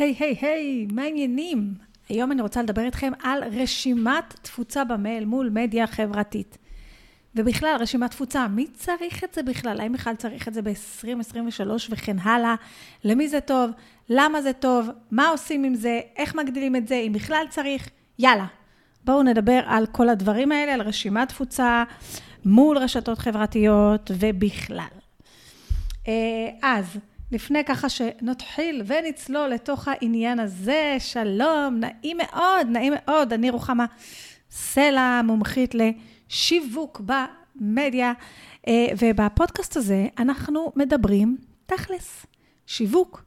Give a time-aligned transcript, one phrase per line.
[0.00, 1.74] היי, היי, היי, מה העניינים?
[2.08, 6.58] היום אני רוצה לדבר איתכם על רשימת תפוצה במייל מול מדיה חברתית.
[7.34, 9.80] ובכלל, רשימת תפוצה, מי צריך את זה בכלל?
[9.80, 12.54] האם בכלל צריך את זה ב-2023 וכן הלאה?
[13.04, 13.70] למי זה טוב?
[14.08, 14.88] למה זה טוב?
[15.10, 16.00] מה עושים עם זה?
[16.16, 16.94] איך מגדילים את זה?
[16.94, 17.88] אם בכלל צריך?
[18.18, 18.46] יאללה,
[19.04, 21.84] בואו נדבר על כל הדברים האלה, על רשימת תפוצה
[22.44, 24.86] מול רשתות חברתיות ובכלל.
[26.08, 26.98] אה, אז,
[27.32, 33.86] לפני ככה שנתחיל ונצלול לתוך העניין הזה, שלום, נעים מאוד, נעים מאוד, אני רוחמה
[34.50, 38.12] סלע, מומחית לשיווק במדיה,
[38.68, 42.26] אה, ובפודקאסט הזה אנחנו מדברים תכלס,
[42.66, 43.24] שיווק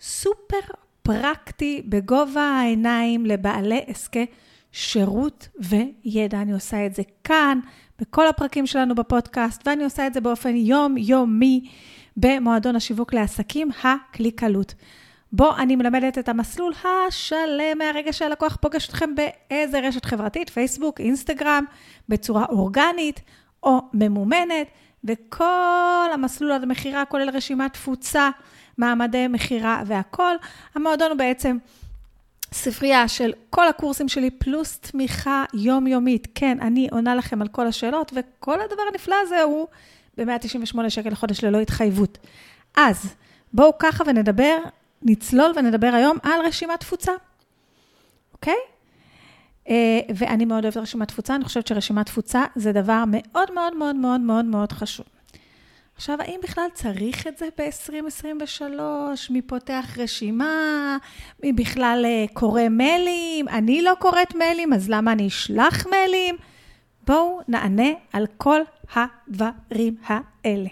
[0.00, 0.60] סופר
[1.02, 4.26] פרקטי בגובה העיניים לבעלי עסקי
[4.72, 6.42] שירות וידע.
[6.42, 7.60] אני עושה את זה כאן,
[8.00, 11.70] בכל הפרקים שלנו בפודקאסט, ואני עושה את זה באופן יומיומי.
[12.20, 14.74] במועדון השיווק לעסקים, הקליקלות.
[15.32, 21.64] בו אני מלמדת את המסלול השלם מהרגע שהלקוח פוגש אתכם באיזה רשת חברתית, פייסבוק, אינסטגרם,
[22.08, 23.20] בצורה אורגנית
[23.62, 24.66] או ממומנת,
[25.04, 28.30] וכל המסלול עד המכירה כולל רשימת תפוצה,
[28.78, 30.36] מעמדי מכירה והכול.
[30.74, 31.58] המועדון הוא בעצם
[32.52, 36.28] ספרייה של כל הקורסים שלי, פלוס תמיכה יומיומית.
[36.34, 39.66] כן, אני עונה לכם על כל השאלות, וכל הדבר הנפלא הזה הוא
[40.18, 42.18] ב-198 שקל לחודש ללא התחייבות.
[42.76, 43.14] אז
[43.52, 44.58] בואו ככה ונדבר,
[45.02, 47.12] נצלול ונדבר היום על רשימת תפוצה,
[48.32, 48.54] אוקיי?
[49.64, 49.70] Uh,
[50.16, 54.20] ואני מאוד אוהבת רשימת תפוצה, אני חושבת שרשימת תפוצה זה דבר מאוד מאוד מאוד מאוד
[54.20, 55.06] מאוד מאוד חשוב.
[55.96, 58.62] עכשיו, האם בכלל צריך את זה ב-2023?
[59.30, 60.96] מי פותח רשימה?
[61.42, 63.48] מי בכלל uh, קורא מיילים?
[63.48, 66.36] אני לא קוראת מיילים, אז למה אני אשלח מיילים?
[67.06, 68.60] בואו נענה על כל
[68.94, 70.68] הדברים האלה.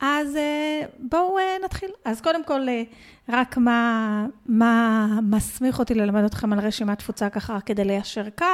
[0.00, 1.90] אז אה, בואו אה, נתחיל.
[2.04, 2.82] אז קודם כל, אה,
[3.28, 8.46] רק מה, מה מסמיך אותי ללמד אתכם על רשימת תפוצה ככה כדי ליישר קו.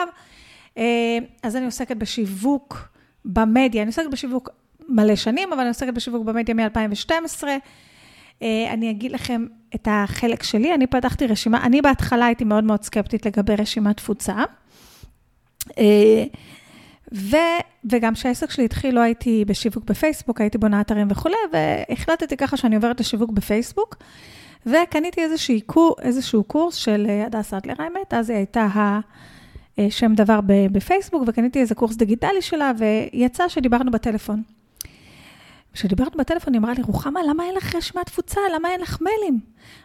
[1.42, 2.88] אז אני עוסקת בשיווק
[3.24, 4.50] במדיה, אני עוסקת בשיווק
[4.88, 7.44] מלא שנים, אבל אני עוסקת בשיווק במדיה מ-2012.
[8.70, 13.26] אני אגיד לכם את החלק שלי, אני פתחתי רשימה, אני בהתחלה הייתי מאוד מאוד סקפטית
[13.26, 14.34] לגבי רשימת תפוצה.
[17.12, 17.36] ו,
[17.84, 22.76] וגם כשהעסק שלי התחיל, לא הייתי בשיווק בפייסבוק, הייתי בונה אתרים וכולי, והחלטתי ככה שאני
[22.76, 23.96] עוברת לשיווק בפייסבוק,
[24.66, 29.00] וקניתי איזשהו, קור, איזשהו קורס של אה, הדס אדלר, האמת, אז היא הייתה
[29.78, 34.42] השם אה, דבר בפייסבוק, וקניתי איזה קורס דיגיטלי שלה, ויצא שדיברנו בטלפון.
[35.72, 38.40] כשדיברנו בטלפון, היא אמרה לי, רוחמה, למה אין לך רשימת תפוצה?
[38.54, 39.40] למה אין לך מיילים?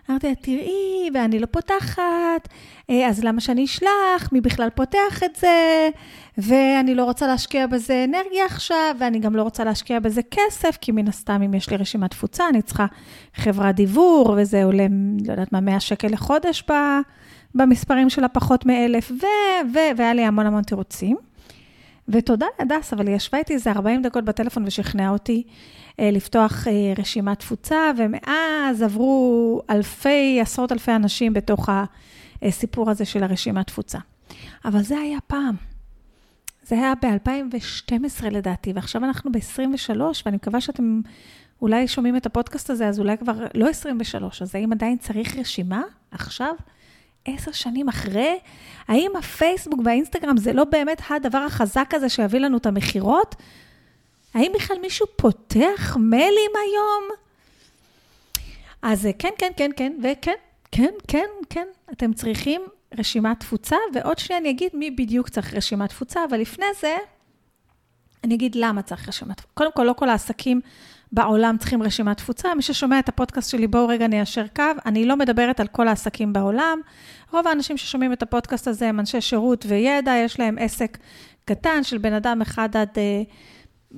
[0.09, 2.50] אמרתי לה, תראי, ואני לא פותחת,
[2.90, 4.31] אה, אז למה שאני אשלח?
[4.31, 5.90] מי בכלל פותח את זה?
[6.38, 10.91] ואני לא רוצה להשקיע בזה אנרגיה עכשיו, ואני גם לא רוצה להשקיע בזה כסף, כי
[10.91, 12.85] מן הסתם, אם יש לי רשימת תפוצה, אני צריכה
[13.35, 14.88] חברת דיוור, וזה עולה,
[15.25, 16.63] לא יודעת מה, 100 שקל לחודש
[17.56, 19.25] במספרים של הפחות מאלף, ו...
[19.74, 19.78] ו...
[19.97, 21.18] והיה לי המון המון תירוצים.
[22.08, 25.44] ותודה להדס, אבל היא ישבה איתי איזה 40 דקות בטלפון ושכנעה אותי
[26.00, 31.70] אה, לפתוח אה, רשימת תפוצה, ומאז עברו אלפי, עשרות אלפי אנשים בתוך
[32.42, 34.00] הסיפור הזה של הרשימת תפוצה.
[34.66, 35.56] אבל זה היה פעם.
[36.64, 41.02] זה היה ב-2012 לדעתי, ועכשיו אנחנו ב-23, ואני מקווה שאתם
[41.62, 45.82] אולי שומעים את הפודקאסט הזה, אז אולי כבר לא 23, אז האם עדיין צריך רשימה
[46.12, 46.54] עכשיו?
[47.25, 48.40] עשר שנים אחרי,
[48.88, 53.36] האם הפייסבוק והאינסטגרם זה לא באמת הדבר החזק הזה שיביא לנו את המכירות?
[54.34, 57.03] האם בכלל מישהו פותח מיילים היום?
[58.81, 60.34] אז כן, כן, כן, כן, וכן,
[60.72, 62.62] כן, כן, כן, אתם צריכים
[62.97, 66.97] רשימת תפוצה, ועוד שנייה אני אגיד מי בדיוק צריך רשימת תפוצה, אבל לפני זה,
[68.25, 69.53] אני אגיד למה צריך רשימת תפוצה.
[69.53, 70.62] קודם כל, לא כל העסקים
[71.12, 72.56] בעולם צריכים רשימת תפוצה.
[72.56, 74.63] מי ששומע את הפודקאסט שלי, בואו רגע ניישר קו.
[74.86, 76.80] אני לא מדברת על כל העסקים בעולם.
[77.31, 80.97] רוב האנשים ששומעים את הפודקאסט הזה הם אנשי שירות וידע, יש להם עסק
[81.46, 83.22] קטן של בן אדם אחד עד, אה,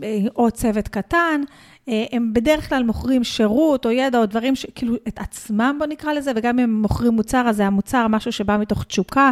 [0.04, 1.42] אה, או צוות קטן.
[1.90, 5.88] אה, הם בדרך כלל מוכרים שירות או ידע או דברים, ש, כאילו את עצמם בוא
[5.88, 9.32] נקרא לזה, וגם אם הם מוכרים מוצר, אז זה המוצר משהו שבא מתוך תשוקה,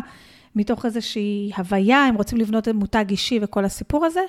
[0.56, 4.22] מתוך איזושהי הוויה, הם רוצים לבנות מותג אישי וכל הסיפור הזה.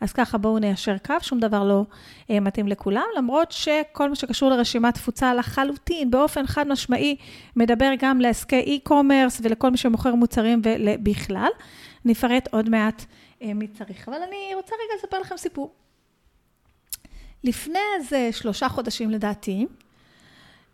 [0.00, 1.84] אז ככה בואו ניישר קו, שום דבר לא
[2.30, 7.16] אה, מתאים לכולם, למרות שכל מה שקשור לרשימת תפוצה לחלוטין, באופן חד משמעי,
[7.56, 11.48] מדבר גם לעסקי e-commerce ולכל מי שמוכר מוצרים ובכלל.
[12.04, 13.04] נפרט עוד מעט
[13.42, 14.08] אה, מי צריך.
[14.08, 15.74] אבל אני רוצה רגע לספר לכם סיפור.
[17.44, 19.66] לפני איזה שלושה חודשים לדעתי,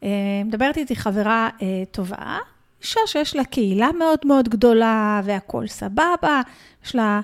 [0.02, 0.08] אה,
[0.44, 2.38] מדברת איתי חברה אה, טובה,
[2.82, 6.40] אישה שיש לה קהילה מאוד מאוד גדולה והכול סבבה,
[6.84, 7.20] יש לה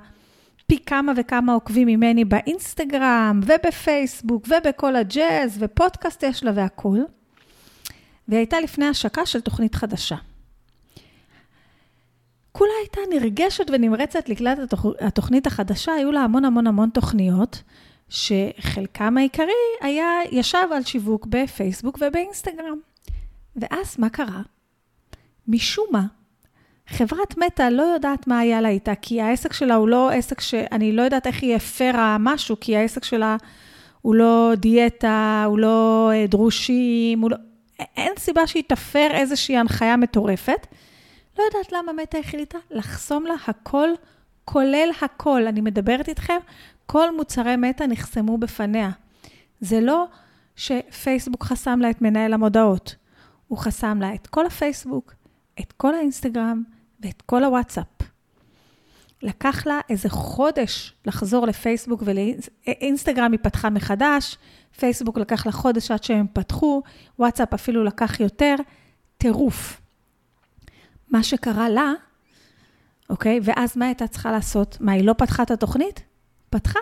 [0.66, 7.04] פי כמה וכמה עוקבים ממני באינסטגרם ובפייסבוק ובכל הג'אז ופודקאסט יש לה והכול.
[8.28, 10.16] והיא הייתה לפני השקה של תוכנית חדשה.
[12.52, 14.58] כולה הייתה נרגשת ונמרצת לקלט
[15.00, 17.62] התוכנית החדשה, היו לה המון המון המון תוכניות,
[18.08, 22.78] שחלקם העיקרי היה, ישב על שיווק בפייסבוק ובאינסטגרם.
[23.56, 24.42] ואז מה קרה?
[25.48, 26.06] משום מה,
[26.88, 30.92] חברת מטא לא יודעת מה היה לה איתה, כי העסק שלה הוא לא עסק שאני
[30.92, 33.36] לא יודעת איך היא הפרה משהו, כי העסק שלה
[34.02, 37.36] הוא לא דיאטה, הוא לא אה, דרושים, הוא לא...
[37.96, 40.66] אין סיבה שהיא תפר איזושהי הנחיה מטורפת.
[41.38, 43.88] לא יודעת למה מטא החליטה לחסום לה הכל,
[44.44, 45.46] כולל הכל.
[45.46, 46.38] אני מדברת איתכם,
[46.86, 48.90] כל מוצרי מטא נחסמו בפניה.
[49.60, 50.06] זה לא
[50.56, 52.94] שפייסבוק חסם לה את מנהל המודעות,
[53.48, 55.14] הוא חסם לה את כל הפייסבוק,
[55.60, 56.62] את כל האינסטגרם
[57.00, 57.86] ואת כל הוואטסאפ.
[59.22, 64.38] לקח לה איזה חודש לחזור לפייסבוק ולאינסטגרם היא פתחה מחדש,
[64.78, 66.82] פייסבוק לקח לה חודש עד שהם פתחו,
[67.18, 68.54] וואטסאפ אפילו לקח יותר,
[69.18, 69.80] טירוף.
[71.10, 71.92] מה שקרה לה,
[73.10, 74.76] אוקיי, ואז מה הייתה צריכה לעשות?
[74.80, 76.02] מה, היא לא פתחה את התוכנית?
[76.50, 76.80] פתחה.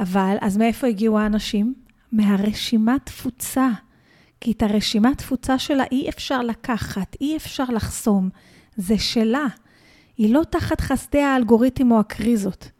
[0.00, 1.74] אבל, אז מאיפה הגיעו האנשים?
[2.12, 3.68] מהרשימת תפוצה.
[4.40, 8.28] כי את הרשימת תפוצה שלה אי אפשר לקחת, אי אפשר לחסום.
[8.76, 9.46] זה שלה.
[10.16, 12.70] היא לא תחת חסדי האלגוריתם או הקריזות.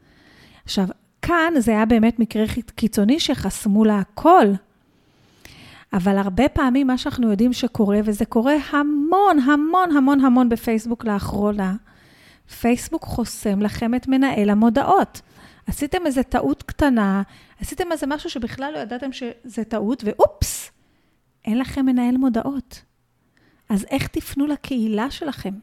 [0.64, 0.86] עכשיו,
[1.22, 4.46] כאן זה היה באמת מקרה קיצוני שחסמו לה הכל.
[5.92, 11.74] אבל הרבה פעמים מה שאנחנו יודעים שקורה, וזה קורה המון, המון, המון, המון בפייסבוק לאחרונה,
[12.60, 15.20] פייסבוק חוסם לכם את מנהל המודעות.
[15.66, 17.22] עשיתם איזו טעות קטנה,
[17.60, 20.70] עשיתם איזה משהו שבכלל לא ידעתם שזה טעות, ואופס,
[21.44, 22.82] אין לכם מנהל מודעות.
[23.68, 25.54] אז איך תפנו לקהילה שלכם?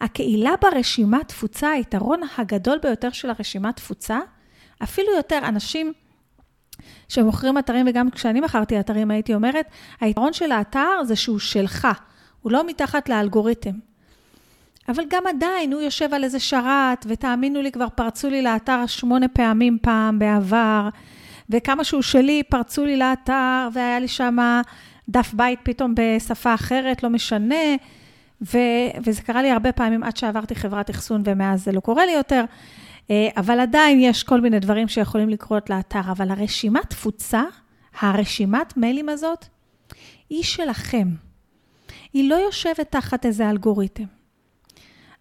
[0.00, 4.18] הקהילה ברשימת תפוצה, היתרון הגדול ביותר של הרשימת תפוצה,
[4.82, 5.92] אפילו יותר אנשים
[7.08, 9.66] שמוכרים אתרים, וגם כשאני מכרתי אתרים הייתי אומרת,
[10.00, 11.88] היתרון של האתר זה שהוא שלך,
[12.40, 13.74] הוא לא מתחת לאלגוריתם.
[14.88, 19.28] אבל גם עדיין, הוא יושב על איזה שרת, ותאמינו לי, כבר פרצו לי לאתר שמונה
[19.28, 20.88] פעמים פעם בעבר,
[21.52, 24.36] וכמה שהוא שלי, פרצו לי לאתר, והיה לי שם
[25.08, 27.76] דף בית פתאום בשפה אחרת, לא משנה.
[28.42, 28.58] ו,
[29.04, 32.44] וזה קרה לי הרבה פעמים עד שעברתי חברת אחסון, ומאז זה לא קורה לי יותר.
[33.10, 36.00] אה, אבל עדיין יש כל מיני דברים שיכולים לקרות לאתר.
[36.10, 37.42] אבל הרשימת תפוצה,
[38.00, 39.46] הרשימת מיילים הזאת,
[40.30, 41.08] היא שלכם.
[42.12, 44.04] היא לא יושבת תחת איזה אלגוריתם.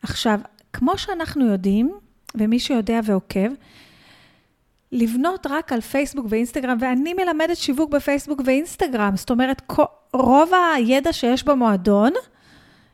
[0.03, 0.39] עכשיו,
[0.73, 1.91] כמו שאנחנו יודעים,
[2.35, 3.49] ומי שיודע ועוקב,
[4.91, 9.71] לבנות רק על פייסבוק ואינסטגרם, ואני מלמדת שיווק בפייסבוק ואינסטגרם, זאת אומרת,
[10.13, 12.11] רוב הידע שיש במועדון,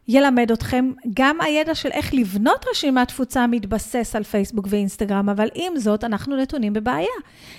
[0.07, 5.79] ילמד אתכם גם הידע של איך לבנות רשימת תפוצה מתבסס על פייסבוק ואינסטגרם, אבל עם
[5.79, 7.07] זאת, אנחנו נתונים בבעיה.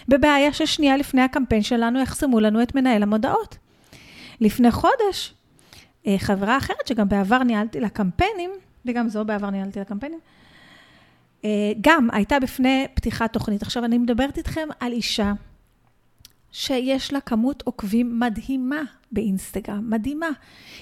[0.09, 3.57] בבעיה ששנייה לפני הקמפיין שלנו יחסמו לנו את מנהל המודעות.
[4.41, 5.35] לפני חודש,
[6.07, 8.51] אה, חברה אחרת, שגם בעבר ניהלתי לה קמפיינים,
[8.87, 10.19] וגם זו בעבר ניהלתי לה קמפיינים,
[11.81, 13.63] גם הייתה בפני פתיחת תוכנית.
[13.63, 15.33] עכשיו, אני מדברת איתכם על אישה
[16.53, 18.83] שיש לה כמות עוקבים מדהימה
[19.13, 20.29] באינסטגרם, מדהימה.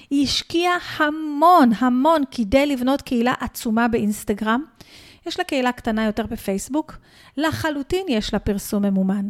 [0.09, 4.63] היא השקיעה המון, המון כדי לבנות קהילה עצומה באינסטגרם.
[5.25, 6.97] יש לה קהילה קטנה יותר בפייסבוק,
[7.37, 9.29] לחלוטין יש לה פרסום ממומן.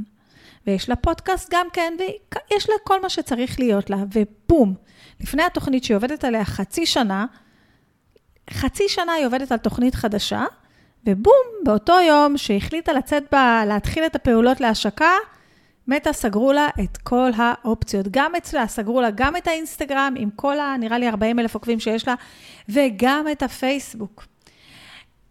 [0.68, 4.74] ויש לה פודקאסט גם כן, ויש לה כל מה שצריך להיות לה, ובום,
[5.20, 7.26] לפני התוכנית שהיא עובדת עליה חצי שנה,
[8.50, 10.46] חצי שנה היא עובדת על תוכנית חדשה,
[11.06, 15.11] ובום, באותו יום שהחליטה לצאת בה, להתחיל את הפעולות להשקה,
[15.87, 18.06] מטא סגרו לה את כל האופציות.
[18.11, 20.75] גם אצלה, סגרו לה גם את האינסטגרם עם כל ה...
[20.80, 22.16] נראה לי 40 אלף עוקבים שיש לה,
[22.69, 24.25] וגם את הפייסבוק.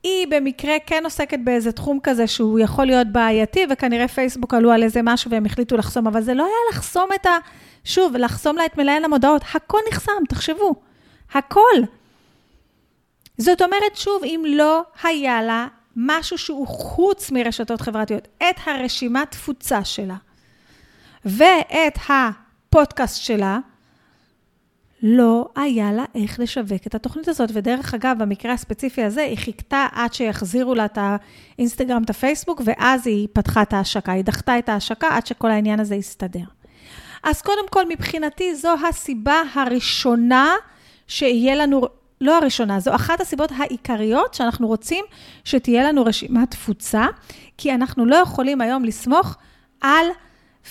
[0.02, 4.82] היא במקרה כן עוסקת באיזה תחום כזה שהוא יכול להיות בעייתי, וכנראה פייסבוק עלו על
[4.82, 7.30] איזה משהו והם החליטו לחסום, אבל זה לא היה לחסום את ה...
[7.85, 9.42] שוב, לחסום לה את מנהל המודעות.
[9.54, 10.75] הכל נחסם, תחשבו.
[11.35, 11.82] הכל.
[13.38, 15.66] זאת אומרת, שוב, אם לא היה לה
[15.97, 20.16] משהו שהוא חוץ מרשתות חברתיות, את הרשימת תפוצה שלה,
[21.25, 23.59] ואת הפודקאסט שלה,
[25.02, 27.50] לא היה לה איך לשווק את התוכנית הזאת.
[27.52, 33.07] ודרך אגב, במקרה הספציפי הזה, היא חיכתה עד שיחזירו לה את האינסטגרם, את הפייסבוק, ואז
[33.07, 34.12] היא פתחה את ההשקה.
[34.12, 36.45] היא דחתה את ההשקה עד שכל העניין הזה יסתדר.
[37.23, 40.55] אז קודם כל, מבחינתי, זו הסיבה הראשונה
[41.07, 41.83] שיהיה לנו,
[42.20, 45.04] לא הראשונה, זו אחת הסיבות העיקריות שאנחנו רוצים
[45.44, 47.06] שתהיה לנו רשימת תפוצה,
[47.58, 49.37] כי אנחנו לא יכולים היום לסמוך
[49.80, 50.06] על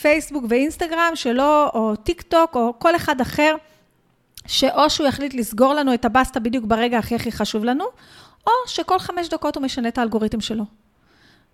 [0.01, 3.55] פייסבוק ואינסטגרם שלא, או טיק טוק, או כל אחד אחר,
[4.47, 7.85] שאו שהוא יחליט לסגור לנו את הבסטה בדיוק ברגע הכי הכי חשוב לנו,
[8.47, 10.63] או שכל חמש דקות הוא משנה את האלגוריתם שלו.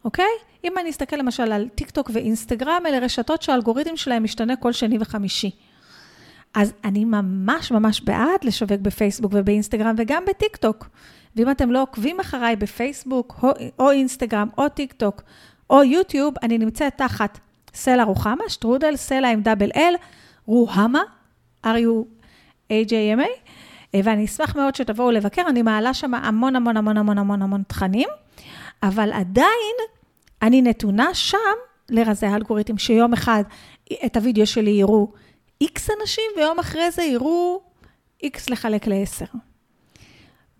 [0.05, 0.31] אוקיי?
[0.63, 4.97] אם אני אסתכל למשל על טיק טוק ואינסטגרם, אלה רשתות שהאלגוריתם שלהם משתנה כל שני
[5.01, 5.51] וחמישי.
[6.53, 10.89] אז אני ממש ממש בעד לשווק בפייסבוק ובאינסטגרם וגם בטיק טוק.
[11.35, 15.21] ואם אתם לא עוקבים אחריי בפייסבוק או, או אינסטגרם או טיק טוק
[15.69, 17.39] או יוטיוב, אני נמצאת תחת
[17.73, 19.93] סלע רוחמה, שטרודל, סלע עם double L,
[20.45, 21.01] רוחמה,
[21.65, 27.63] R-U-A-J-M-A, ואני אשמח מאוד שתבואו לבקר, אני מעלה שם המון המון המון המון המון המון
[27.67, 28.09] תכנים,
[28.83, 29.75] אבל עדיין
[30.41, 31.37] אני נתונה שם
[31.89, 33.43] לרזי האלגוריתם, שיום אחד
[34.05, 35.11] את הוידאו שלי יראו
[35.63, 37.61] X אנשים, ויום אחרי זה יראו
[38.25, 39.37] X לחלק ל-10.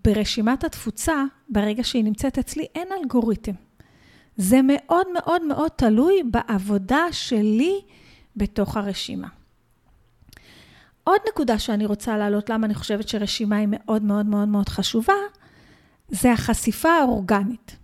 [0.03, 3.51] ברשימת התפוצה, ברגע שהיא נמצאת אצלי, אין אלגוריתם.
[4.37, 7.81] זה מאוד מאוד מאוד תלוי בעבודה שלי
[8.35, 9.27] בתוך הרשימה.
[11.03, 15.13] עוד נקודה שאני רוצה להעלות, למה אני חושבת שרשימה היא מאוד מאוד מאוד מאוד חשובה,
[16.09, 17.77] זה החשיפה האורגנית.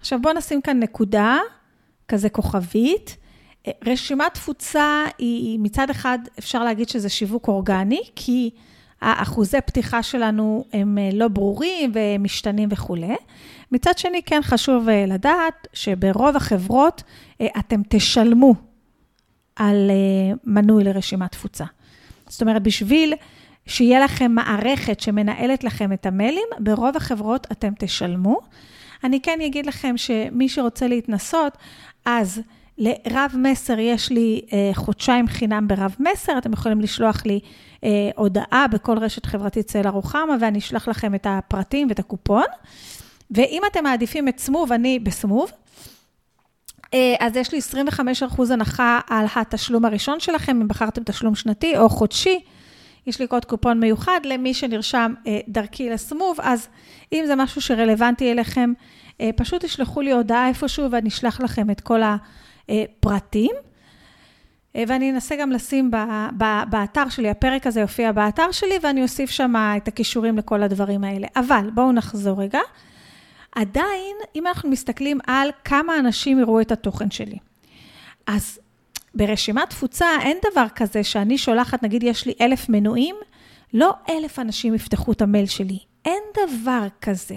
[0.00, 1.38] עכשיו בואו נשים כאן נקודה,
[2.08, 3.16] כזה כוכבית.
[3.86, 8.50] רשימת תפוצה היא מצד אחד, אפשר להגיד שזה שיווק אורגני, כי
[9.00, 13.16] האחוזי פתיחה שלנו הם אה, לא ברורים ומשתנים וכולי.
[13.72, 17.02] מצד שני, כן חשוב אה, לדעת שברוב החברות
[17.40, 18.54] אה, אתם תשלמו
[19.56, 19.90] על
[20.44, 21.64] מנוי לרשימת תפוצה.
[22.28, 23.14] זאת אומרת, בשביל
[23.66, 28.40] שיהיה לכם מערכת שמנהלת לכם את המיילים, ברוב החברות אתם תשלמו.
[29.04, 31.58] אני כן אגיד לכם שמי שרוצה להתנסות,
[32.04, 32.40] אז
[32.82, 37.40] לרב מסר יש לי אה, חודשיים חינם ברב מסר, אתם יכולים לשלוח לי
[37.84, 42.44] אה, הודעה בכל רשת חברתית צלע רוחמה, ואני אשלח לכם את הפרטים ואת הקופון.
[43.30, 45.50] ואם אתם מעדיפים את סמוב, אני בסמוב.
[46.94, 47.58] אה, אז יש לי
[48.38, 52.40] 25% הנחה על התשלום הראשון שלכם, אם בחרתם תשלום שנתי או חודשי.
[53.06, 56.68] יש לי קוד קופון מיוחד למי שנרשם אה, דרכי לסמוב, אז
[57.12, 58.72] אם זה משהו שרלוונטי אליכם,
[59.20, 62.02] אה, פשוט תשלחו לי הודעה איפשהו ואני אשלח לכם את כל
[62.68, 63.50] הפרטים.
[64.74, 65.90] ואני אנסה גם לשים
[66.70, 71.26] באתר שלי, הפרק הזה יופיע באתר שלי, ואני אוסיף שם את הכישורים לכל הדברים האלה.
[71.36, 72.60] אבל בואו נחזור רגע.
[73.52, 77.38] עדיין, אם אנחנו מסתכלים על כמה אנשים יראו את התוכן שלי,
[78.26, 78.58] אז
[79.14, 83.14] ברשימת תפוצה אין דבר כזה שאני שולחת, נגיד יש לי אלף מנויים,
[83.74, 85.78] לא אלף אנשים יפתחו את המייל שלי.
[86.04, 87.36] אין דבר כזה.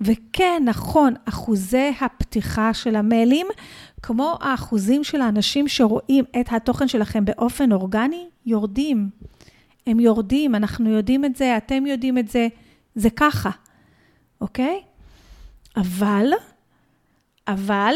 [0.00, 3.46] וכן, נכון, אחוזי הפתיחה של המיילים,
[4.06, 9.10] כמו האחוזים של האנשים שרואים את התוכן שלכם באופן אורגני, יורדים.
[9.86, 12.48] הם יורדים, אנחנו יודעים את זה, אתם יודעים את זה,
[12.94, 13.50] זה ככה,
[14.40, 14.80] אוקיי?
[15.76, 16.32] אבל,
[17.48, 17.94] אבל,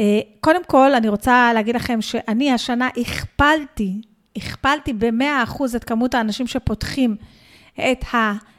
[0.00, 4.00] אה, קודם כל, אני רוצה להגיד לכם שאני השנה הכפלתי,
[4.36, 7.16] הכפלתי ב-100% את כמות האנשים שפותחים
[7.74, 8.04] את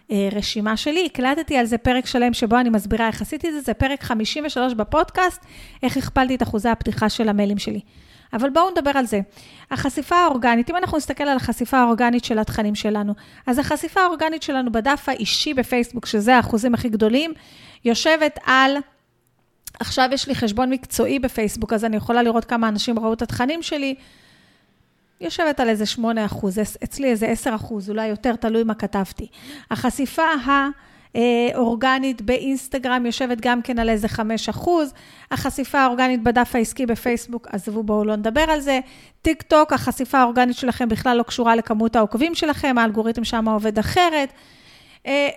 [0.09, 1.05] הרשימה שלי.
[1.05, 4.73] הקלטתי על זה פרק שלם שבו אני מסבירה איך עשיתי את זה, זה פרק 53
[4.73, 5.45] בפודקאסט,
[5.83, 7.79] איך הכפלתי את אחוזי הפתיחה של המיילים שלי.
[8.33, 9.19] אבל בואו נדבר על זה.
[9.71, 13.13] החשיפה האורגנית, אם אנחנו נסתכל על החשיפה האורגנית של התכנים שלנו,
[13.47, 17.33] אז החשיפה האורגנית שלנו בדף האישי בפייסבוק, שזה האחוזים הכי גדולים,
[17.85, 18.77] יושבת על,
[19.79, 23.61] עכשיו יש לי חשבון מקצועי בפייסבוק, אז אני יכולה לראות כמה אנשים ראו את התכנים
[23.63, 23.95] שלי,
[25.21, 29.27] יושבת על איזה 8 אחוז, אצלי איזה 10 אחוז, אולי יותר, תלוי מה כתבתי.
[29.71, 30.69] החשיפה ה...
[31.55, 34.93] אורגנית באינסטגרם יושבת גם כן על איזה 5 אחוז.
[35.31, 38.79] החשיפה האורגנית בדף העסקי בפייסבוק, עזבו, בואו לא נדבר על זה.
[39.21, 44.33] טיק טוק, החשיפה האורגנית שלכם בכלל לא קשורה לכמות העוקבים שלכם, האלגוריתם שם עובד אחרת.
[45.07, 45.29] אה,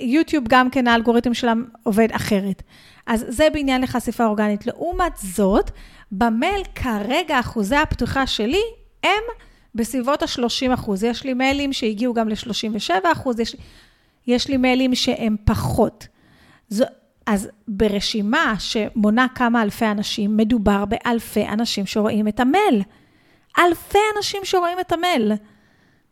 [0.00, 2.62] ויוטיוב גם כן, האלגוריתם שלהם עובד אחרת.
[3.06, 4.66] אז זה בעניין לחשיפה אורגנית.
[4.66, 5.70] לעומת זאת,
[6.12, 8.62] במייל כרגע אחוזי הפתיחה שלי
[9.02, 9.22] הם
[9.74, 11.04] בסביבות ה-30 אחוז.
[11.04, 13.56] יש לי מיילים שהגיעו גם ל-37 אחוז, יש,
[14.26, 16.06] יש לי מיילים שהם פחות.
[16.68, 16.84] זו,
[17.26, 22.82] אז ברשימה שמונה כמה אלפי אנשים, מדובר באלפי אנשים שרואים את המייל.
[23.58, 25.32] אלפי אנשים שרואים את המייל,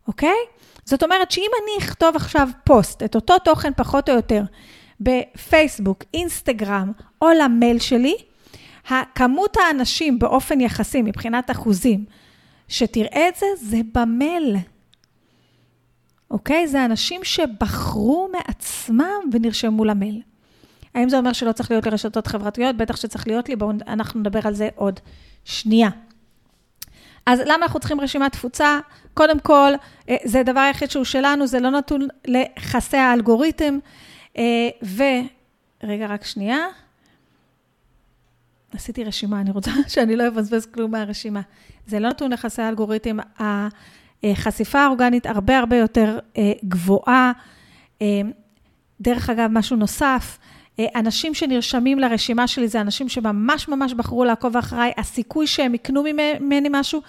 [0.09, 0.37] אוקיי?
[0.85, 4.43] זאת אומרת שאם אני אכתוב עכשיו פוסט, את אותו תוכן פחות או יותר,
[5.01, 8.17] בפייסבוק, אינסטגרם או למייל שלי,
[9.15, 12.05] כמות האנשים באופן יחסי, מבחינת אחוזים,
[12.69, 14.57] שתראה את זה, זה במייל.
[16.31, 16.69] אוקיי?
[16.69, 20.23] זה אנשים שבחרו מעצמם ונרשמו למייל.
[20.95, 22.77] האם זה אומר שלא צריך להיות לרשתות חברתיות?
[22.77, 25.01] בטח שצריך להיות לי, בואו אנחנו נדבר על זה עוד
[25.45, 25.91] שנייה.
[27.27, 28.79] אז למה אנחנו צריכים רשימת תפוצה?
[29.15, 29.73] קודם כל,
[30.09, 33.79] אה, זה הדבר היחיד שהוא שלנו, זה לא נתון ליחסי האלגוריתם.
[34.39, 35.03] אה, ו...
[35.83, 36.59] רגע, רק שנייה.
[38.77, 41.41] עשיתי רשימה, אני רוצה שאני לא אבזבז כלום מהרשימה.
[41.87, 43.17] זה לא נתון ליחסי האלגוריתם,
[44.25, 47.33] החשיפה האורגנית הרבה הרבה יותר אה, גבוהה.
[49.01, 50.39] דרך אגב, משהו נוסף,
[50.81, 56.69] אנשים שנרשמים לרשימה שלי זה אנשים שממש ממש בחרו לעקוב אחריי, הסיכוי שהם יקנו ממני
[56.71, 57.01] משהו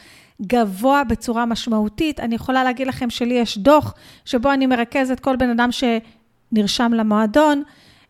[0.42, 2.20] גבוה בצורה משמעותית.
[2.20, 3.94] אני יכולה להגיד לכם שלי יש דוח
[4.26, 7.64] שבו אני מרכזת כל בן אדם שנרשם למועדון.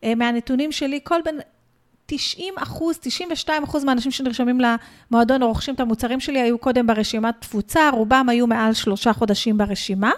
[0.03, 1.35] אה, מהנתונים שלי, כל בן...
[2.09, 7.35] 90 אחוז, 92 אחוז מהאנשים שנרשמים למועדון או רוכשים את המוצרים שלי היו קודם ברשימת
[7.39, 10.11] תפוצה, רובם היו מעל שלושה חודשים ברשימה.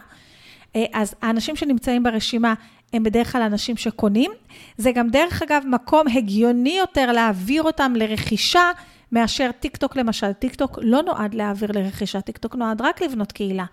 [0.75, 2.53] אה, אז האנשים שנמצאים ברשימה
[2.93, 4.31] הם בדרך כלל אנשים שקונים.
[4.77, 8.71] זה גם דרך אגב מקום הגיוני יותר להעביר אותם לרכישה
[9.11, 10.33] מאשר טיק טוק למשל.
[10.33, 13.65] טיק טוק לא נועד להעביר לרכישה, טיק טוק נועד רק לבנות קהילה,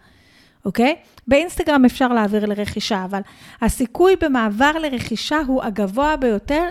[0.65, 0.97] אוקיי?
[1.29, 3.21] באינסטגרם אפשר להעביר לרכישה, אבל
[3.63, 6.69] הסיכוי במעבר לרכישה הוא הגבוה ביותר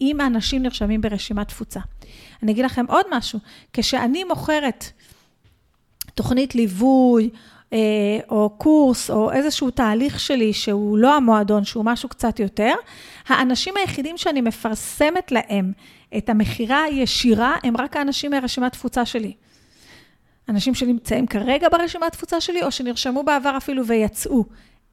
[0.00, 1.80] אם האנשים נרשמים ברשימת תפוצה.
[2.42, 3.38] אני אגיד לכם עוד משהו,
[3.72, 4.84] כשאני מוכרת
[6.14, 7.30] תוכנית ליווי,
[7.72, 7.78] אה,
[8.28, 12.74] או קורס, או איזשהו תהליך שלי שהוא לא המועדון, שהוא משהו קצת יותר,
[13.28, 15.72] האנשים היחידים שאני מפרסמת להם
[16.16, 19.32] את המכירה הישירה, הם רק האנשים מרשימת תפוצה שלי.
[20.48, 24.44] אנשים שנמצאים כרגע ברשימת תפוצה שלי, או שנרשמו בעבר אפילו ויצאו.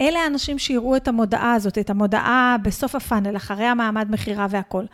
[0.02, 4.86] אלה האנשים שיראו את המודעה הזאת, את המודעה בסוף הפאנל, אחרי המעמד מכירה והכול.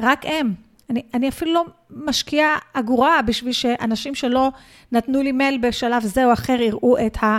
[0.00, 0.54] רק הם.
[0.90, 4.50] אני, אני אפילו לא משקיעה אגורה בשביל שאנשים שלא
[4.92, 7.38] נתנו לי מייל בשלב זה או אחר יראו את, ה,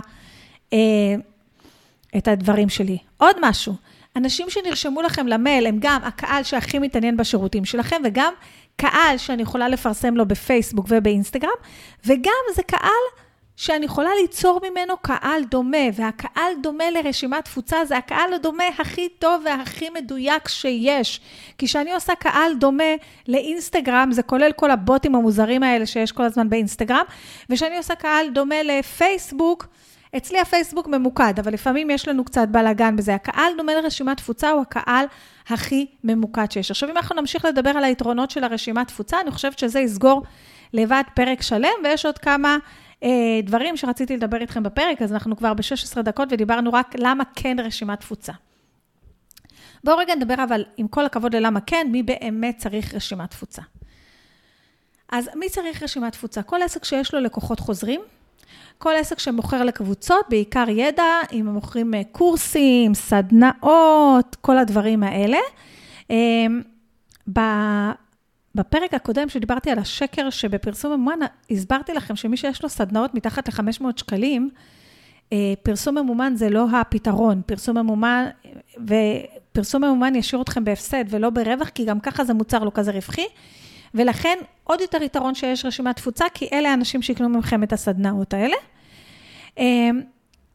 [0.73, 0.77] אה,
[2.17, 2.97] את הדברים שלי.
[3.17, 3.73] עוד משהו,
[4.15, 8.33] אנשים שנרשמו לכם למייל הם גם הקהל שהכי מתעניין בשירותים שלכם, וגם
[8.75, 11.49] קהל שאני יכולה לפרסם לו בפייסבוק ובאינסטגרם,
[12.05, 13.03] וגם זה קהל
[13.57, 19.43] שאני יכולה ליצור ממנו קהל דומה, והקהל דומה לרשימת תפוצה זה הקהל הדומה הכי טוב
[19.45, 21.21] והכי מדויק שיש.
[21.57, 22.93] כי כשאני עושה קהל דומה
[23.27, 27.03] לאינסטגרם, זה כולל כל הבוטים המוזרים האלה שיש כל הזמן באינסטגרם,
[27.49, 29.67] וכשאני עושה קהל דומה לפייסבוק,
[30.17, 33.15] אצלי הפייסבוק ממוקד, אבל לפעמים יש לנו קצת בלאגן בזה.
[33.15, 35.05] הקהל דומה לרשימת תפוצה הוא הקהל
[35.49, 36.71] הכי ממוקד שיש.
[36.71, 40.23] עכשיו, אם אנחנו נמשיך לדבר על היתרונות של הרשימת תפוצה, אני חושבת שזה יסגור
[40.73, 42.57] לבד פרק שלם, ויש עוד כמה...
[43.03, 43.09] אה,
[43.43, 47.99] דברים שרציתי לדבר איתכם בפרק, אז אנחנו כבר ב-16 דקות ודיברנו רק למה כן רשימת
[47.99, 48.33] תפוצה.
[49.83, 53.61] בואו רגע נדבר אבל, עם כל הכבוד ללמה כן, מי באמת צריך רשימת תפוצה.
[55.09, 56.43] אז מי צריך רשימת תפוצה?
[56.43, 58.01] כל עסק שיש לו לקוחות חוזרים,
[58.77, 65.37] כל עסק שמוכר לקבוצות, בעיקר ידע, אם הם מוכרים אה, קורסים, סדנאות, כל הדברים האלה.
[68.57, 71.19] אה, בפרק הקודם, שדיברתי על השקר שבפרסום ממומן,
[71.51, 74.49] הסברתי לכם שמי שיש לו סדנאות מתחת ל-500 שקלים,
[75.33, 77.41] אה, פרסום ממומן זה לא הפתרון.
[77.45, 78.25] פרסום ממומן,
[78.87, 83.25] ופרסום ממומן ישאיר אתכם בהפסד ולא ברווח, כי גם ככה זה מוצר לא כזה רווחי.
[83.93, 88.55] ולכן עוד יותר יתרון שיש רשימת תפוצה, כי אלה האנשים שיקנו מכם את הסדנאות האלה.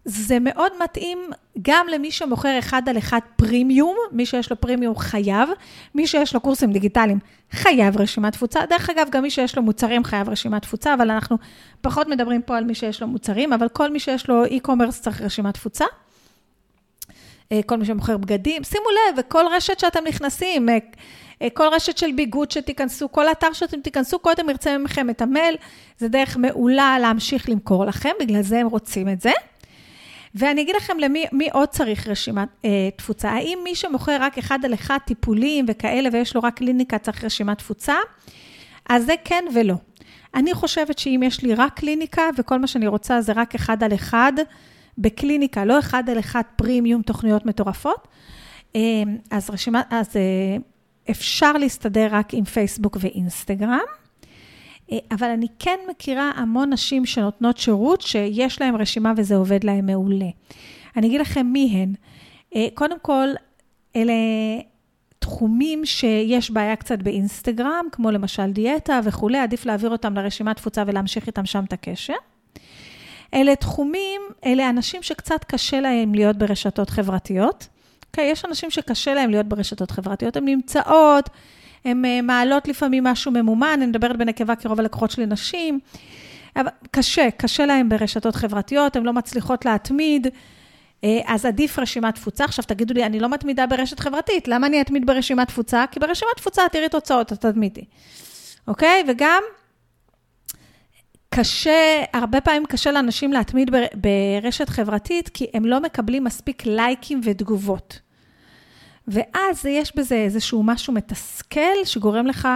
[0.05, 1.19] זה מאוד מתאים
[1.63, 5.49] גם למי שמוכר אחד על אחד פרימיום, מי שיש לו פרימיום חייב,
[5.95, 7.19] מי שיש לו קורסים דיגיטליים
[7.51, 8.61] חייב רשימת תפוצה.
[8.71, 11.37] דרך אגב, גם מי שיש לו מוצרים חייב רשימת תפוצה, אבל אנחנו
[11.81, 15.21] פחות מדברים פה על מי שיש לו מוצרים, אבל כל מי שיש לו e-commerce צריך
[15.21, 15.85] רשימת תפוצה.
[17.53, 20.79] אה, כל מי שמוכר בגדים, שימו לב, וכל רשת שאתם נכנסים, אה,
[21.43, 25.57] אה, כל רשת של ביגוד שתיכנסו, כל אתר שאתם תיכנסו, קודם ירצה מכם את המייל,
[25.99, 29.33] זה דרך מעולה להמשיך למכור לכם, בגלל זה הם רוצים את זה.
[30.35, 33.31] ואני אגיד לכם למי מי עוד צריך רשימת אה, תפוצה.
[33.31, 37.59] האם מי שמוכר רק אחד על אחד טיפולים וכאלה, ויש לו רק קליניקה, צריך רשימת
[37.59, 37.95] תפוצה?
[38.89, 39.75] אז זה כן ולא.
[40.35, 43.95] אני חושבת שאם יש לי רק קליניקה, וכל מה שאני רוצה זה רק אחד על
[43.95, 44.33] אחד,
[44.99, 48.09] בקליניקה, לא אחד על אחד פרימיום, תוכניות מטורפות,
[48.77, 48.81] אה,
[49.31, 50.57] אז, רשימת, אז אה,
[51.11, 54.02] אפשר להסתדר רק עם פייסבוק ואינסטגרם.
[54.93, 59.87] אה, אבל אני כן מכירה המון נשים שנותנות שירות, שיש להן רשימה וזה עובד להן
[59.87, 60.29] מעולה.
[60.97, 61.95] אני אגיד לכם מי הן.
[62.57, 63.29] אה, קודם כל,
[63.97, 64.13] אלה
[65.19, 71.27] תחומים שיש בעיה קצת באינסטגרם, כמו למשל דיאטה וכולי, עדיף להעביר אותם לרשימת תפוצה ולהמשיך
[71.27, 72.15] איתם שם את הקשר.
[73.35, 77.69] אלה תחומים, אלה אנשים שקצת קשה להם להיות ברשתות חברתיות.
[78.07, 81.31] אוקיי, okay, יש אנשים שקשה להם להיות ברשתות חברתיות, הן נמצאות,
[81.85, 85.81] הן אה, מעלות לפעמים משהו ממומן, אני מדברת בנקבה כי רוב הלקוחות שלי נשים.
[86.57, 90.27] אבל קשה, קשה להן ברשתות חברתיות, הן לא מצליחות להתמיד,
[91.05, 92.45] אה, אז עדיף רשימת תפוצה.
[92.45, 95.85] עכשיו תגידו לי, אני לא מתמידה ברשת חברתית, למה אני אתמיד ברשימת תפוצה?
[95.91, 97.85] כי ברשימת תפוצה תראי תוצאות, את תתמידי.
[98.69, 99.05] אוקיי?
[99.09, 99.43] וגם
[101.35, 108.01] קשה, הרבה פעמים קשה לאנשים להתמיד ברשת חברתית, כי הם לא מקבלים מספיק לייקים ותגובות.
[109.09, 112.49] ואז יש בזה איזשהו משהו מתסכל שגורם לך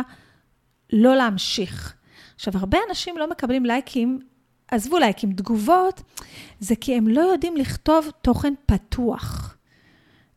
[0.93, 1.95] לא להמשיך.
[2.35, 4.21] עכשיו, הרבה אנשים לא מקבלים לייקים,
[4.69, 6.03] עזבו לייקים, תגובות,
[6.61, 9.57] זה כי הם לא יודעים לכתוב תוכן פתוח.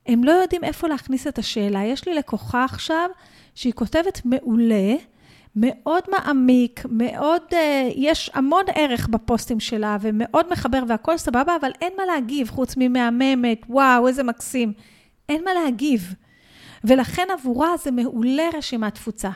[0.06, 1.84] הם לא יודעים איפה להכניס את השאלה.
[1.84, 3.10] יש לי לקוחה עכשיו
[3.56, 4.95] שהיא כותבת מעולה,
[5.56, 7.56] מאוד מעמיק, מאוד, uh,
[7.95, 13.62] יש המון ערך בפוסטים שלה ומאוד מחבר והכל סבבה, אבל אין מה להגיב חוץ ממהממת,
[13.69, 14.74] וואו, איזה מקסים.
[15.30, 16.13] אין מה להגיב.
[16.84, 19.30] ולכן עבורה זה מעולה רשימת תפוצה.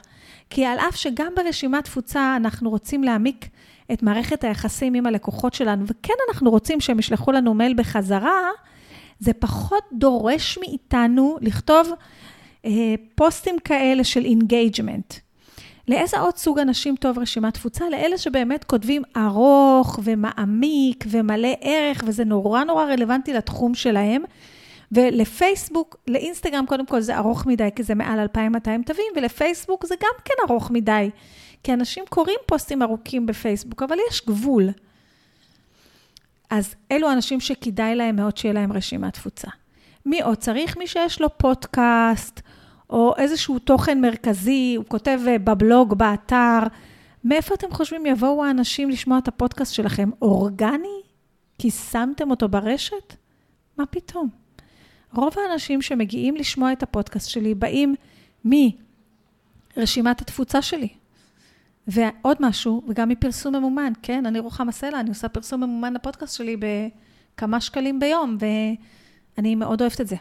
[0.50, 3.48] כי על אף שגם ברשימת תפוצה אנחנו רוצים להעמיק
[3.92, 8.40] את מערכת היחסים עם הלקוחות שלנו, וכן אנחנו רוצים שהם ישלחו לנו מייל בחזרה,
[9.20, 11.90] זה פחות דורש מאיתנו לכתוב
[12.66, 12.72] אה,
[13.16, 15.14] פוסטים כאלה של engagement.
[15.88, 17.90] לאיזה עוד סוג אנשים טוב רשימת תפוצה?
[17.90, 24.24] לאלה שבאמת כותבים ארוך ומעמיק ומלא ערך, וזה נורא נורא רלוונטי לתחום שלהם.
[24.94, 30.14] ולפייסבוק, לאינסטגרם קודם כל זה ארוך מדי, כי זה מעל 2,200 תווים, ולפייסבוק זה גם
[30.26, 31.10] כן ארוך מדי,
[31.64, 34.70] כי אנשים קוראים פוסטים ארוכים בפייסבוק, אבל יש גבול.
[36.50, 39.48] אז אלו אנשים שכדאי להם מאוד שיהיה להם רשימת תפוצה.
[40.06, 40.78] מי עוד צריך?
[40.78, 42.42] מי שיש לו פודקאסט,
[42.90, 46.60] או איזשהו תוכן מרכזי, הוא כותב אה, בבלוג, באתר.
[47.24, 50.10] מאיפה אתם חושבים יבואו האנשים לשמוע את הפודקאסט שלכם?
[50.22, 51.02] אורגני?
[51.60, 53.16] כי שמתם אותו ברשת?
[53.78, 54.43] מה פתאום?
[55.16, 57.96] רוב האנשים שמגיעים לשמוע את הפודקאסט שלי באים
[58.46, 60.88] מרשימת התפוצה שלי.
[61.88, 64.26] ועוד משהו, וגם מפרסום ממומן, כן?
[64.26, 66.58] אני רוחמה סלע, אני עושה פרסום ממומן לפודקאסט שלי
[67.36, 68.38] בכמה שקלים ביום,
[69.38, 70.16] ואני מאוד אוהבת את זה.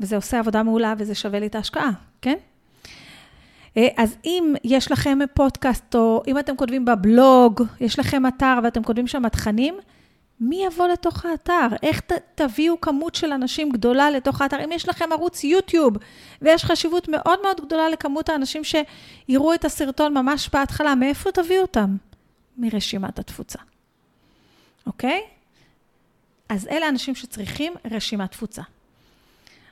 [0.00, 2.36] וזה עושה עבודה מעולה וזה שווה לי את ההשקעה, כן?
[3.76, 8.82] אה, אז אם יש לכם פודקאסט, או אם אתם כותבים בבלוג, יש לכם אתר ואתם
[8.82, 9.74] כותבים שם תכנים,
[10.40, 11.66] מי יבוא לתוך האתר?
[11.82, 14.64] איך ת, תביאו כמות של אנשים גדולה לתוך האתר?
[14.64, 15.96] אם יש לכם ערוץ יוטיוב,
[16.42, 21.96] ויש חשיבות מאוד מאוד גדולה לכמות האנשים שיראו את הסרטון ממש בהתחלה, מאיפה תביאו אותם?
[22.58, 23.58] מרשימת התפוצה,
[24.86, 25.22] אוקיי?
[26.48, 28.62] אז אלה אנשים שצריכים רשימת תפוצה.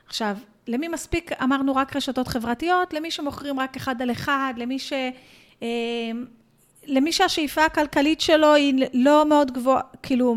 [0.07, 2.93] עכשיו, למי מספיק, אמרנו רק רשתות חברתיות?
[2.93, 4.93] למי שמוכרים רק אחד על אחד, למי ש...
[5.63, 5.67] אה,
[6.87, 10.35] למי שהשאיפה הכלכלית שלו היא לא מאוד גבוהה, כאילו,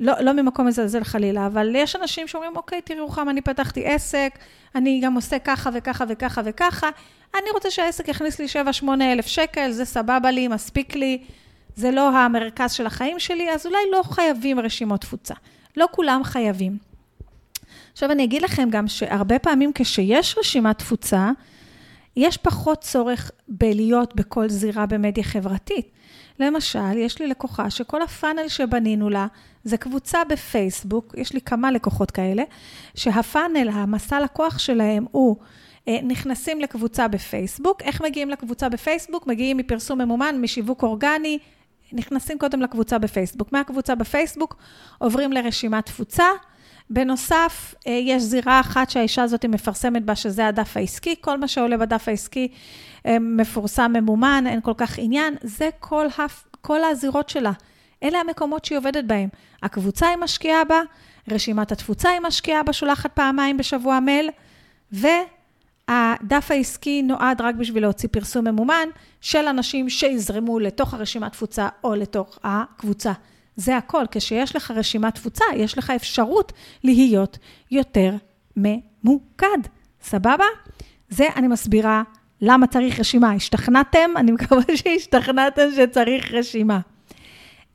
[0.00, 4.38] לא, לא ממקום מזלזל חלילה, אבל יש אנשים שאומרים, אוקיי, תראי רוחמה, אני פתחתי עסק,
[4.74, 6.88] אני גם עושה ככה וככה וככה וככה,
[7.34, 8.46] אני רוצה שהעסק יכניס לי
[8.82, 11.24] 7-8 אלף שקל, זה סבבה לי, מספיק לי,
[11.76, 15.34] זה לא המרכז של החיים שלי, אז אולי לא חייבים רשימות תפוצה.
[15.76, 16.78] לא כולם חייבים.
[17.92, 21.30] עכשיו אני אגיד לכם גם שהרבה פעמים כשיש רשימת תפוצה,
[22.16, 25.90] יש פחות צורך בלהיות בכל זירה במדיה חברתית.
[26.40, 29.26] למשל, יש לי לקוחה שכל הפאנל שבנינו לה
[29.64, 32.42] זה קבוצה בפייסבוק, יש לי כמה לקוחות כאלה,
[32.94, 35.36] שהפאנל, המסע לקוח שלהם הוא
[35.88, 37.82] אה, נכנסים לקבוצה בפייסבוק.
[37.82, 39.26] איך מגיעים לקבוצה בפייסבוק?
[39.26, 41.38] מגיעים מפרסום ממומן, משיווק אורגני,
[41.92, 43.52] נכנסים קודם לקבוצה בפייסבוק.
[43.52, 44.56] מהקבוצה בפייסבוק
[44.98, 46.24] עוברים לרשימת תפוצה.
[46.90, 51.14] בנוסף, אה, יש זירה אחת שהאישה הזאת מפרסמת בה, שזה הדף העסקי.
[51.20, 52.48] כל מה שעולה בדף העסקי
[53.06, 55.34] אה, מפורסם, ממומן, אין כל כך עניין.
[55.42, 56.44] זה כל, הפ...
[56.60, 57.52] כל הזירות שלה.
[58.02, 59.28] אלה המקומות שהיא עובדת בהם.
[59.62, 60.80] הקבוצה היא משקיעה בה,
[61.28, 64.30] רשימת התפוצה היא משקיעה בה, שולחת פעמיים בשבוע מייל,
[64.92, 68.88] והדף העסקי נועד רק בשביל להוציא פרסום ממומן
[69.20, 73.12] של אנשים שיזרמו לתוך הרשימת תפוצה או לתוך הקבוצה.
[73.60, 74.04] זה הכל.
[74.10, 76.52] כשיש לך רשימת תפוצה, יש לך אפשרות
[76.84, 77.38] להיות
[77.70, 78.14] יותר
[78.56, 79.58] ממוקד.
[80.02, 80.44] סבבה?
[81.08, 82.02] זה אני מסבירה
[82.40, 83.32] למה צריך רשימה.
[83.32, 84.10] השתכנעתם?
[84.16, 86.80] אני מקווה שהשתכנעתם שצריך רשימה.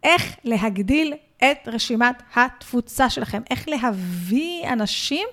[0.03, 5.27] איך להגדיל את רשימת התפוצה שלכם, איך להביא אנשים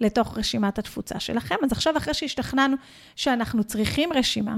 [0.00, 1.56] לתוך רשימת התפוצה שלכם.
[1.64, 2.76] אז עכשיו, אחרי שהשתכנענו
[3.16, 4.54] שאנחנו צריכים רשימה,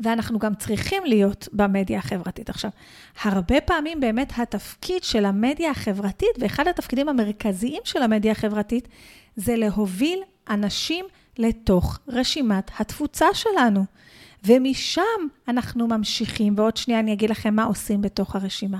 [0.00, 2.50] ואנחנו גם צריכים להיות במדיה החברתית.
[2.50, 2.70] עכשיו,
[3.22, 8.88] הרבה פעמים באמת התפקיד של המדיה החברתית, ואחד התפקידים המרכזיים של המדיה החברתית,
[9.36, 10.18] זה להוביל
[10.50, 11.04] אנשים
[11.38, 13.84] לתוך רשימת התפוצה שלנו.
[14.44, 15.02] ומשם
[15.48, 18.78] אנחנו ממשיכים, ועוד שנייה אני אגיד לכם מה עושים בתוך הרשימה.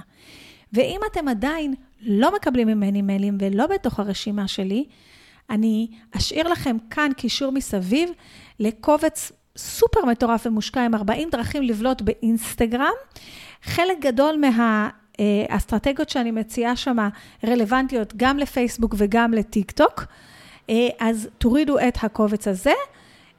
[0.72, 4.85] ואם אתם עדיין לא מקבלים ממני מיילים ולא בתוך הרשימה שלי,
[5.50, 8.11] אני אשאיר לכם כאן קישור מסביב
[8.61, 12.92] לקובץ סופר מטורף ומושקע עם 40 דרכים לבלוט באינסטגרם.
[13.62, 14.42] חלק גדול
[15.19, 16.97] מהאסטרטגיות שאני מציעה שם
[17.45, 20.05] רלוונטיות גם לפייסבוק וגם לטיק טוק.
[20.71, 22.73] אה, אז תורידו את הקובץ הזה.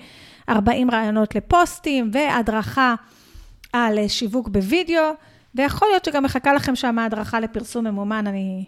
[0.49, 2.95] 40 רעיונות לפוסטים והדרכה
[3.73, 5.03] על שיווק בווידאו,
[5.55, 8.65] ויכול להיות שגם מחכה לכם שם הדרכה לפרסום ממומן, אני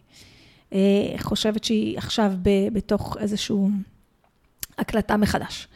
[0.73, 0.79] אה,
[1.19, 2.33] חושבת שהיא עכשיו
[2.73, 3.57] בתוך איזושהי
[4.77, 5.67] הקלטה מחדש.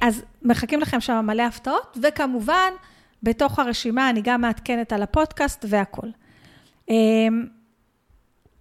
[0.00, 2.72] אז מחכים לכם שם מלא הפתעות, וכמובן,
[3.22, 6.12] בתוך הרשימה אני גם מעדכנת על הפודקאסט והכול.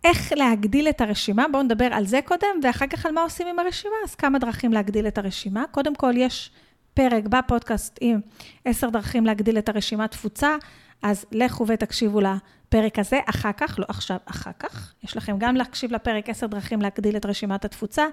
[0.04, 3.60] איך להגדיל את הרשימה, בואו נדבר על זה קודם, ואחר כך על מה עושים עם
[3.60, 3.96] הרשימה.
[4.04, 5.64] אז כמה דרכים להגדיל את הרשימה.
[5.72, 6.52] קודם כל, יש
[6.94, 8.20] פרק בפודקאסט עם
[8.66, 10.56] עשר דרכים להגדיל את הרשימת תפוצה,
[11.02, 12.22] אז לכו ותקשיבו
[12.68, 14.94] לפרק הזה אחר כך, לא עכשיו, אחר כך.
[15.04, 18.06] יש לכם גם להקשיב לפרק עשר דרכים להגדיל את רשימת התפוצה,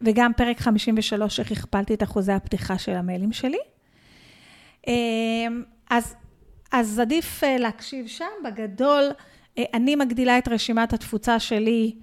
[0.00, 3.58] וגם פרק 53, איך הכפלתי את אחוזי הפתיחה של המיילים שלי.
[4.86, 6.14] אמ, אז,
[6.72, 9.10] אז עדיף אה, להקשיב שם, בגדול.
[9.58, 11.94] אה, אני מגדילה את רשימת התפוצה שלי.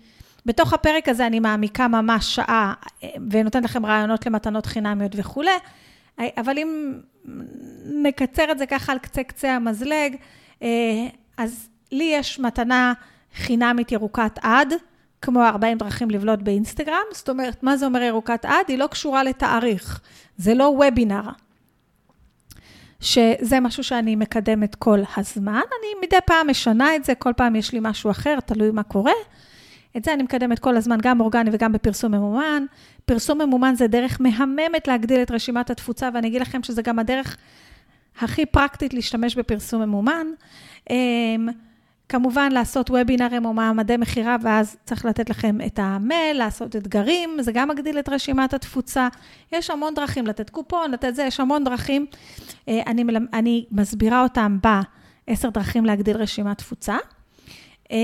[0.45, 5.51] בתוך הפרק הזה אני מעמיקה ממש שעה אה, ונותנת לכם רעיונות למתנות חינמיות וכולי,
[6.19, 6.99] אבל אם
[8.03, 10.15] נקצר את זה ככה על קצה קצה המזלג,
[11.37, 12.93] אז לי יש מתנה
[13.35, 14.73] חינמית ירוקת עד,
[15.21, 17.03] כמו 40 דרכים לבלוט באינסטגרם.
[17.11, 18.65] זאת אומרת, מה זה אומר ירוקת עד?
[18.67, 20.01] היא לא קשורה לתאריך,
[20.37, 21.21] זה לא וובינר.
[22.99, 25.53] שזה משהו שאני מקדמת כל הזמן.
[25.53, 29.11] אני מדי פעם משנה את זה, כל פעם יש לי משהו אחר, תלוי מה קורה.
[29.97, 32.65] את זה אני מקדמת כל הזמן, גם אורגני וגם בפרסום ממומן.
[33.05, 37.37] פרסום ממומן זה דרך מהממת להגדיל את רשימת התפוצה, ואני אגיד לכם שזה גם הדרך
[38.21, 40.27] הכי פרקטית להשתמש בפרסום ממומן.
[42.13, 47.37] אמ, כמובן, לעשות וובינארים או מעמדי מכירה, ואז צריך לתת לכם את המייל, לעשות אתגרים,
[47.39, 49.07] זה גם מגדיל את רשימת התפוצה.
[49.51, 52.05] יש המון דרכים, לתת קופון, לתת זה, יש המון דרכים.
[52.67, 53.03] אה, אני.
[53.33, 54.57] אני מסבירה אותם
[55.27, 56.97] בעשר דרכים להגדיל רשימת תפוצה.
[57.91, 57.97] אה,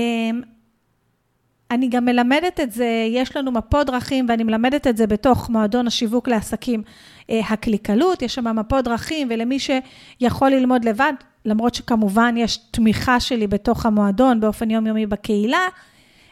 [1.70, 5.86] אני גם מלמדת את זה, יש לנו מפות דרכים, ואני מלמדת את זה בתוך מועדון
[5.86, 6.82] השיווק לעסקים
[7.30, 11.12] אה, הקליקלות, יש שם מפות דרכים, ולמי שיכול ללמוד לבד,
[11.44, 15.68] למרות שכמובן יש תמיכה שלי בתוך המועדון באופן יומיומי בקהילה,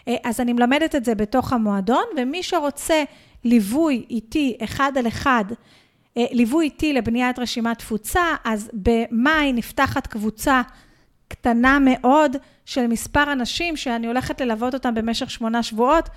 [0.09, 3.05] אה, אז אני מלמדת את זה בתוך המועדון, ומי שרוצה
[3.45, 5.45] ליווי איתי אחד על אחד,
[6.17, 10.63] אה, ליווי איתי לבניית רשימת תפוצה, אז במאי נפתחת קבוצה
[11.29, 16.09] קטנה מאוד של מספר אנשים שאני הולכת ללוות אותם במשך שמונה שבועות,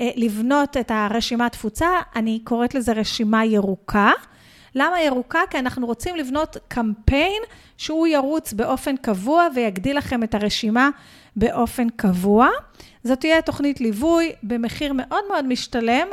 [0.00, 4.10] אה, לבנות את הרשימת תפוצה, אני קוראת לזה רשימה ירוקה.
[4.74, 5.40] למה ירוקה?
[5.50, 7.42] כי אנחנו רוצים לבנות קמפיין
[7.76, 10.90] שהוא ירוץ באופן קבוע ויגדיל לכם את הרשימה
[11.36, 12.48] באופן קבוע.
[13.04, 16.08] זאת תהיה תוכנית ליווי במחיר מאוד מאוד משתלם,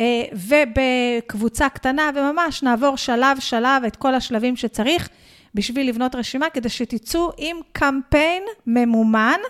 [0.00, 5.08] אה, ובקבוצה קטנה, וממש נעבור שלב-שלב את כל השלבים שצריך
[5.54, 9.40] בשביל לבנות רשימה, כדי שתצאו עם קמפיין ממומן,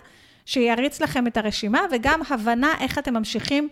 [0.47, 3.69] שיריץ לכם את הרשימה, וגם הבנה איך אתם ממשיכים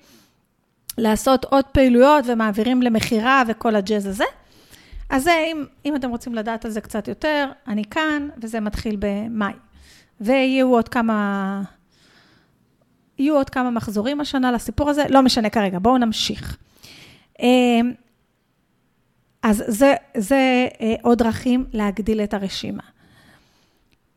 [0.99, 4.25] לעשות עוד פעילויות ומעבירים למכירה וכל הג'אז הזה.
[5.11, 8.97] אז זה, אם, אם אתם רוצים לדעת על זה קצת יותר, אני כאן, וזה מתחיל
[8.99, 9.53] במאי.
[10.21, 11.63] ויהיו עוד כמה,
[13.19, 16.57] יהיו עוד כמה מחזורים השנה לסיפור הזה, לא משנה כרגע, בואו נמשיך.
[17.41, 17.93] אמ,
[19.43, 22.83] אז זה, זה אה, עוד דרכים להגדיל את הרשימה.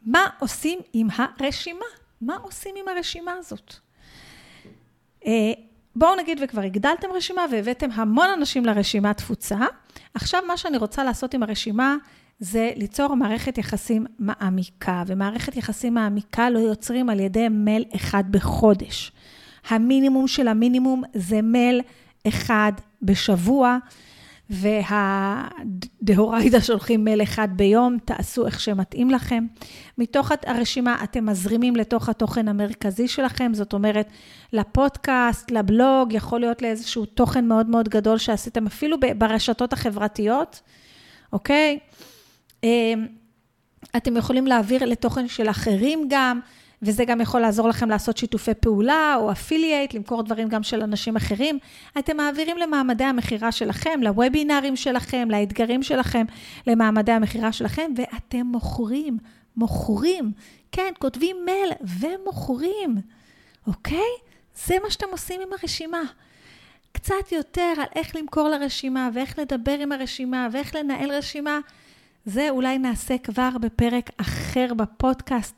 [0.06, 1.86] מה עושים עם הרשימה?
[2.22, 3.76] מה עושים עם הרשימה הזאת?
[5.98, 9.60] בואו נגיד וכבר הגדלתם רשימה והבאתם המון אנשים לרשימה תפוצה.
[10.14, 11.96] עכשיו מה שאני רוצה לעשות עם הרשימה
[12.40, 19.12] זה ליצור מערכת יחסים מעמיקה, ומערכת יחסים מעמיקה לא יוצרים על ידי מייל אחד בחודש.
[19.70, 21.82] המינימום של המינימום זה מייל
[22.28, 23.78] אחד בשבוע,
[24.50, 29.46] והדהוריידה שולחים מייל אחד ביום, תעשו איך שמתאים לכם.
[29.98, 34.10] מתוך הרשימה אתם מזרימים לתוך התוכן המרכזי שלכם, זאת אומרת,
[34.54, 40.62] לפודקאסט, לבלוג, יכול להיות לאיזשהו תוכן מאוד מאוד גדול שעשיתם אפילו ברשתות החברתיות,
[41.34, 41.80] אוקיי?
[42.64, 43.08] אמ,
[43.98, 46.40] אתם יכולים להעביר לתוכן של אחרים גם.
[46.82, 51.16] וזה גם יכול לעזור לכם לעשות שיתופי פעולה או אפילייט, למכור דברים גם של אנשים
[51.16, 51.60] אחרים.
[52.00, 56.26] אתם מעבירים למעמדי המכירה שלכם, לוובינארים שלכם, לאתגרים שלכם,
[56.68, 59.18] למעמדי המכירה שלכם, ואתם מוכרים,
[59.56, 60.32] מוכרים.
[60.72, 62.96] כן, כותבים מייל ומוכרים,
[63.68, 64.10] אוקיי?
[64.66, 66.02] זה מה שאתם עושים עם הרשימה.
[66.92, 71.60] קצת יותר על איך למכור לרשימה, ואיך לדבר עם הרשימה, ואיך לנהל רשימה.
[72.26, 75.56] זה אולי נעשה כבר בפרק אחר בפודקאסט,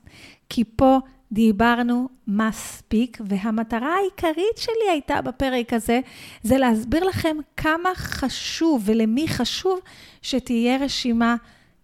[0.49, 0.99] כי פה
[1.31, 5.99] דיברנו מספיק, והמטרה העיקרית שלי הייתה בפרק הזה,
[6.43, 9.79] זה להסביר לכם כמה חשוב ולמי חשוב
[10.21, 11.35] שתהיה רשימה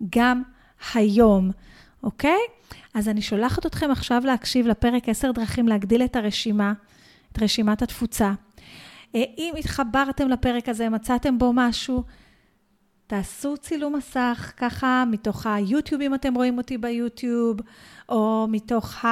[0.10, 0.42] גם
[0.94, 1.52] היום,
[2.04, 2.40] אוקיי?
[2.94, 6.74] אז אני שולחת אתכם עכשיו להקשיב לפרק 10 דרכים להגדיל את הרשימה,
[7.32, 8.32] את רשימת התפוצה.
[9.16, 12.04] אה, אם התחברתם לפרק הזה, מצאתם בו משהו,
[13.08, 17.58] תעשו צילום מסך ככה מתוך היוטיוב, אם אתם רואים אותי ביוטיוב,
[18.10, 19.06] או מתוך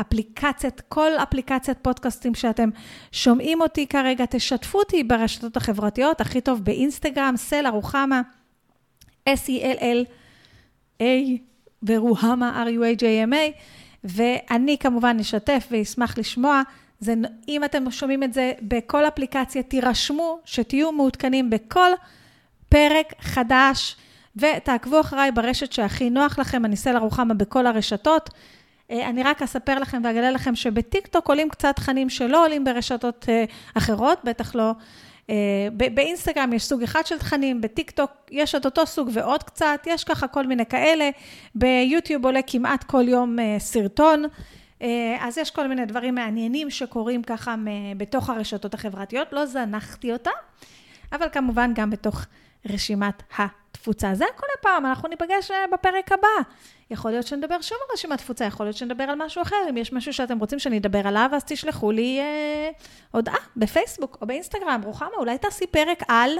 [0.00, 2.68] אפליקציית, כל אפליקציית פודקאסטים שאתם
[3.12, 8.22] שומעים אותי כרגע, תשתפו אותי ברשתות החברתיות, הכי טוב באינסטגרם, סלע רוחמה,
[9.28, 11.04] S-E-L-L-A
[11.82, 13.60] ורוחמה, R-U-A-J-M-A,
[14.04, 16.62] ואני כמובן אשתף ואשמח לשמוע.
[17.00, 17.14] זה,
[17.48, 21.90] אם אתם שומעים את זה בכל אפליקציה, תירשמו, שתהיו מעודכנים בכל
[22.70, 23.96] פרק חדש,
[24.36, 28.30] ותעקבו אחריי ברשת שהכי נוח לכם, אני סלע רוחמה בכל הרשתות.
[28.90, 33.44] אה, אני רק אספר לכם ואגלה לכם שבטיקטוק עולים קצת תכנים שלא עולים ברשתות אה,
[33.74, 34.72] אחרות, בטח לא.
[35.30, 40.04] אה, באינסטגרם יש סוג אחד של תכנים, בטיקטוק יש את אותו סוג ועוד קצת, יש
[40.04, 41.10] ככה כל מיני כאלה.
[41.54, 44.24] ביוטיוב עולה כמעט כל יום סרטון.
[45.20, 47.54] אז יש כל מיני דברים מעניינים שקורים ככה
[47.96, 50.30] בתוך הרשתות החברתיות, לא זנחתי אותה,
[51.12, 52.26] אבל כמובן גם בתוך
[52.68, 54.14] רשימת התפוצה.
[54.14, 56.28] זה הכל הפעם, אנחנו ניפגש בפרק הבא.
[56.90, 59.56] יכול להיות שנדבר שוב על רשימת תפוצה, יכול להיות שנדבר על משהו אחר.
[59.70, 62.70] אם יש משהו שאתם רוצים שאני אדבר עליו, אז תשלחו לי אה,
[63.10, 64.80] הודעה בפייסבוק או באינסטגרם.
[64.84, 66.30] רוחמה, אולי תעשי פרק על...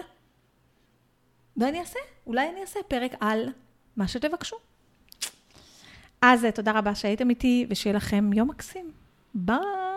[1.56, 3.48] ואני אעשה, אולי אני אעשה פרק על
[3.96, 4.56] מה שתבקשו.
[6.22, 8.90] אז תודה רבה שהייתם איתי, ושיהיה לכם יום מקסים.
[9.34, 9.89] ביי.